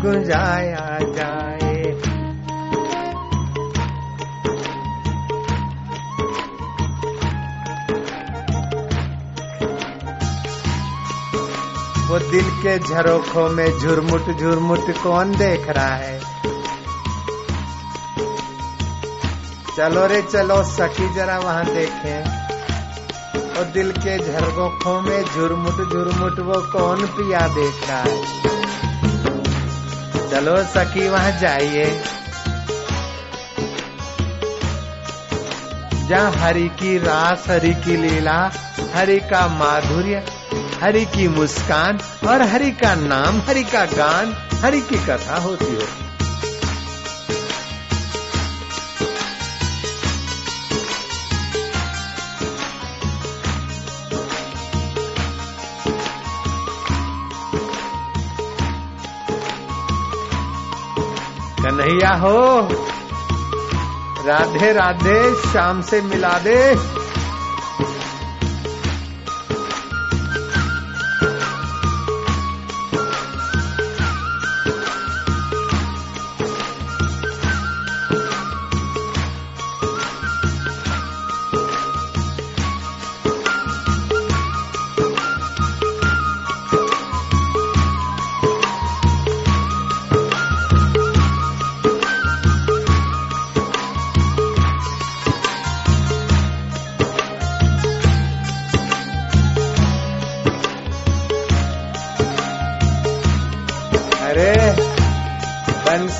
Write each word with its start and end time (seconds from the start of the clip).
गुंजाया 0.00 0.98
जाए। 1.00 1.50
वो 12.08 12.18
दिल 12.18 12.50
के 12.50 12.78
झरोखों 12.78 13.48
में 13.48 13.78
झुरमुट 13.78 14.38
झुरमुट 14.38 15.02
कौन 15.02 15.36
देख 15.36 15.68
रहा 15.68 15.96
है? 15.96 16.20
चलो 19.76 20.06
रे, 20.06 20.22
चलो, 20.22 20.62
सखी, 20.62 21.14
जरा 21.14 21.38
वहाँ 21.38 21.64
देखें। 21.64 22.24
और 23.58 23.64
दिल 23.64 23.92
के 23.92 24.18
झरगोखों 24.18 25.00
में 25.00 25.24
झुरमुट 25.24 25.92
झुरमुट 25.92 26.38
वो 26.38 26.72
कौन 26.72 27.06
पिया 27.06 27.48
देख 27.48 27.88
रहा 27.88 28.02
है? 28.02 28.59
चलो 30.30 30.64
सखी, 30.64 31.08
वहाँ 31.08 31.40
जाइए। 31.40 32.02
जहाँ 36.08 36.32
हरि 36.32 36.68
की 36.68 36.98
रास, 36.98 37.44
हरि 37.48 37.74
की 37.74 37.96
लीला, 37.96 38.52
हरि 38.94 39.20
का 39.20 39.48
माधुर्य, 39.48 40.26
हरि 40.82 41.04
की 41.04 41.28
मुस्कान 41.28 41.98
और 42.28 42.42
हरि 42.42 42.70
का 42.70 42.94
नाम, 42.94 43.40
हरि 43.40 43.64
का 43.64 43.84
गान, 43.84 44.36
हरि 44.64 44.80
की 44.80 44.96
कथा 45.06 45.36
होती 45.36 45.74
हो। 45.74 46.09
कन्हैया 61.70 62.10
हो। 62.10 62.68
राधे 64.26 64.72
राधे 64.72 65.34
शाम 65.34 65.82
से 65.82 66.00
मिला 66.02 66.38
दे। 66.38 66.99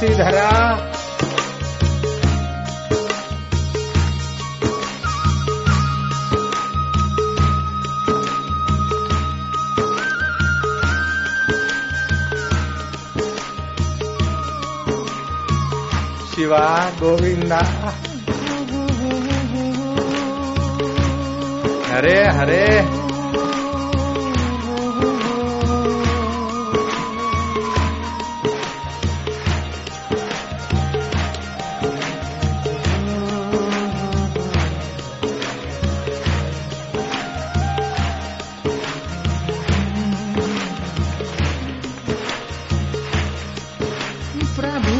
बंसी 0.00 0.14
धरा 0.14 0.50
Shiva 16.30 16.64
Govinda. 17.00 17.60
Hare 21.90 22.18
Hare. 22.38 22.66
pra 44.54 44.78
mim. 44.80 44.99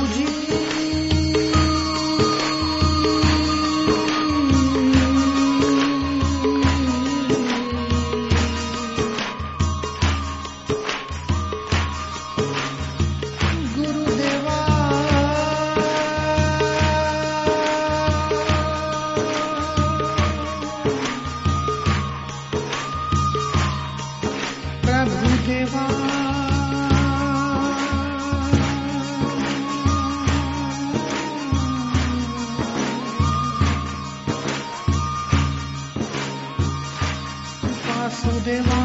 demais. 38.50 38.79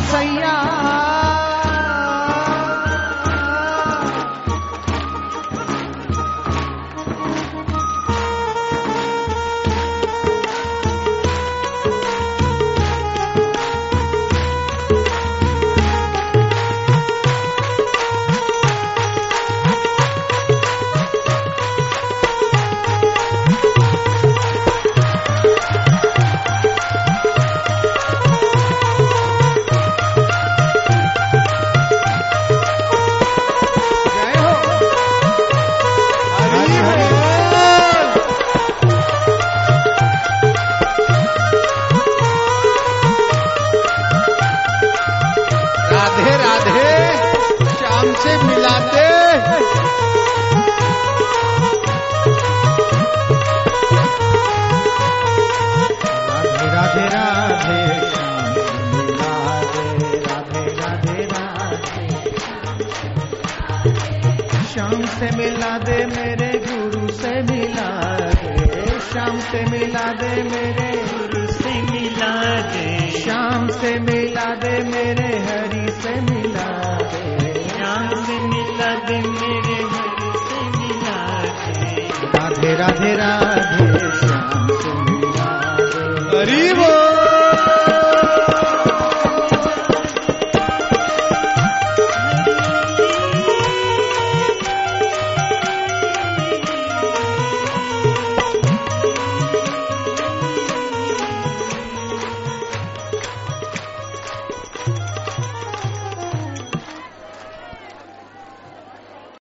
outside 0.00 0.37
Radhe 46.08 46.36
Radhe. 46.36 47.16
Shyam 47.78 48.14
से 48.14 48.42
मिलाते। 48.42 49.06
श्याम 64.72 65.04
से 65.04 65.36
मिला 65.36 65.78
दे 65.78 66.06
मेरे 66.06 66.50
गुरु 66.58 67.08
से 67.08 67.42
मिला 67.42 68.16
दे 68.16 69.00
श्याम 69.00 69.40
से 69.40 69.64
मिला 69.70 70.12
दे 70.12 70.42
मेरे 70.42 70.90
गुरु 71.02 71.46
से 71.52 71.82
मिला 71.82 72.60
दे 72.60 73.10
श्याम 73.10 73.68
से 73.68 73.98
मिला 73.98 74.54
दे 74.54 74.78
मेरे 74.84 75.38
हरि 75.38 75.67